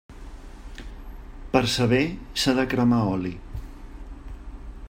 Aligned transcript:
Per 1.57 1.61
saber, 1.73 2.01
s'ha 2.45 2.57
de 2.63 2.67
cremar 2.73 3.05
oli. 3.13 3.35